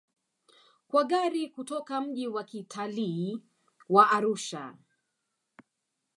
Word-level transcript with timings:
Kwa 0.87 1.03
gari 1.03 1.49
kutoka 1.49 2.01
mji 2.01 2.27
wa 2.27 2.43
kitalii 2.43 3.41
wa 3.89 4.11
Arusha 4.11 4.77